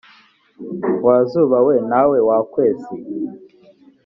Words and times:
wa 1.05 1.17
zuba 1.29 1.59
we 1.67 1.75
nawe 1.89 2.17
wa 2.29 2.39
kwezi 2.51 2.93